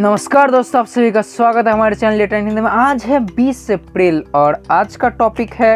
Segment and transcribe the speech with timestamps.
[0.00, 3.70] नमस्कार दोस्तों, आप सभी का स्वागत है हमारे चैनल लेटर हिंदी में। आज है 20
[3.70, 5.72] अप्रैल और आज का टॉपिक है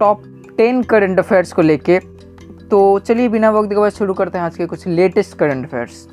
[0.00, 0.22] टॉप
[0.60, 1.98] 10 करंट अफेयर्स को लेके।
[2.70, 6.06] तो चलिए बिना वक्त के बाद शुरू करते हैं आज के कुछ latest current affairs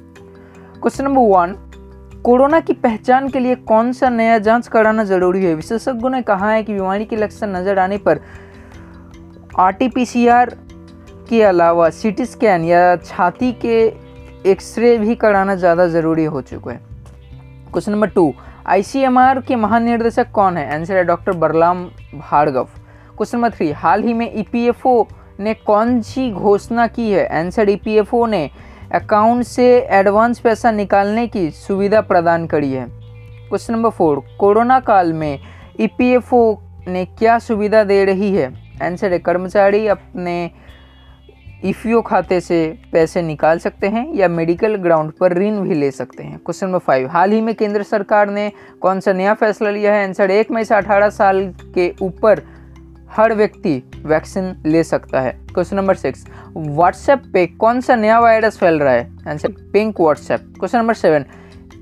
[0.82, 1.56] question number one
[2.26, 5.56] corona की पहचान के लिए कौन सा नया जाँच कराना ज़रूरी है?
[5.56, 8.20] विशेषज्ञों ने कहा है कि बीमारी के लक्षण नज़र आने पर
[9.60, 10.58] आरटीपीसीआर
[11.30, 14.05] के अलावा सीटी स्कैन या छाती के
[14.46, 16.80] एक्सरे भी कराना ज़्यादा ज़रूरी हो चुका है।
[17.72, 18.34] क्वेश्चन नंबर टू
[18.68, 20.74] आईसीएमआर के महानिर्देशक कौन है?
[20.74, 21.84] आंसर है doctor Balram
[22.16, 22.68] Bhargava.
[23.18, 25.06] Question number three हाल ही में ईपीएफओ e
[25.40, 27.28] ने कौन सी घोषणा की है?
[27.40, 28.50] आंसर ईपीएफओ ने
[28.94, 32.86] अकाउंट से एडवांस पैसा निकालने की सुविधा प्रदान करी है।
[33.50, 35.40] क्वेश्चन नंबर फोर कोरोना काल में
[35.80, 36.44] ईपीएफओ
[36.88, 38.54] ने क्या सुविधा दे रही है?
[38.84, 40.52] आंसर है, कर्मचारी अपने
[41.66, 42.58] ईपीओ खाते से
[42.94, 46.38] पैसे निकाल सकते हैं या मेडिकल ग्राउंड पर ऋण भी ले सकते हैं?
[46.38, 50.08] क्वेश्चन नंबर फाइव हाल ही में केंद्र सरकार ने कौन सा नया फैसला लिया है?
[50.08, 51.42] आंसर एक मई से अठारह साल
[51.76, 52.42] के ऊपर
[53.12, 56.26] हर व्यक्ति वैक्सीन ले सकता है। क्वेश्चन नंबर सिक्स
[56.58, 59.10] व्हाट्सएप पे कौन सा नया वायरस फैल रहा है?
[59.28, 61.26] Answer pink WhatsApp question number seven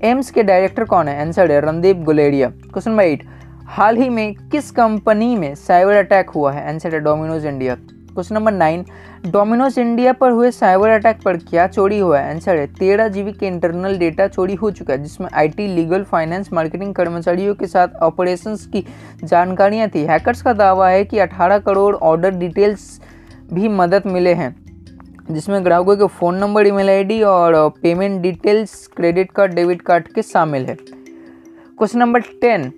[0.04, 1.20] AIIMS के डायरेक्टर कौन है?
[1.22, 2.50] आंसर है Randeep Guleria.
[2.50, 3.24] Question number eight
[3.68, 6.68] हाल ही में किस कंपनी में साइबर अटैक हुआ है?
[6.70, 7.78] आंसर है Domino's India
[8.14, 8.84] question number nine,
[9.26, 12.34] Domino's India पर हुए साइबर अटैक पर क्या चोरी हुआ है?
[12.34, 16.52] आंसर है, तेरह जीबी के इंटरनल डेटा चोरी हो चुका है, जिसमें आईटी लीगल फाइनेंस
[16.54, 18.86] मार्केटिंग कर्मचारियों के साथ ऑपरेशंस की
[19.24, 23.02] जानकारियाँ थी। हैकर्स का दावा है कि 18 करोड़ ऑर्डर डिटेल्स
[23.54, 24.56] भी मदद मिले हैं,
[25.32, 30.22] जिसमें ग्राहकों के फ़ोन नंबर ईमेल आईडी और payment details credit card debit card के
[30.22, 32.72] शामिल है। Question number ten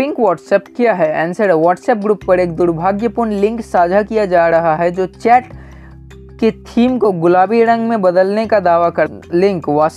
[0.00, 4.48] pink WhatsApp क्या है। आंसर है व्हाट्सएप ग्रुप पर एक दुर्भाग्यपूर्ण लिंक साझा किया जा
[4.48, 5.44] रहा है, जो चैट
[6.40, 9.90] के थीम को गुलाबी रंग में बदलने का दावा कर लिंक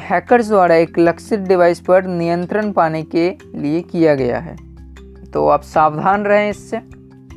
[0.00, 4.56] हैकर्स द्वारा एक लक्षित डिवाइस पर नियंत्रण पाने के लिए किया गया है।
[5.32, 6.80] तो आप सावधान रहें इससे।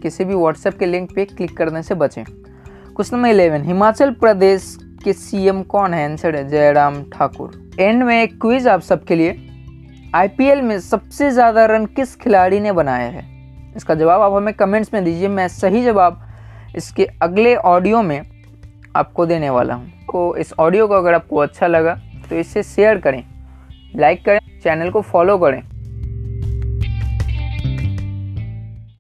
[0.02, 4.78] किसी भी व्हाट्सएप के लिंक पे क्लिक करने से बचें। Question number eleven Himachal Pradesh
[5.04, 6.12] के सीएम कौन है?
[6.12, 9.50] आंसर है जयराम ठाकुर। एंड में एक क्विज आप सबके लिए।
[10.14, 13.74] आईपीएल में सबसे ज़्यादा रन किस खिलाड़ी ने बनाए हैं?
[13.76, 16.20] इसका जवाब आप हमें कमेंट्स में दीजिए, मैं सही जवाब
[16.76, 18.22] इसके अगले ऑडियो में
[18.96, 21.96] आपको देने वाला हूँ। तो इस ऑडियो को अगर आपको अच्छा लगा
[22.30, 23.24] तो इसे शेयर करें
[23.96, 25.62] लाइक करें चैनल को फॉलो करें।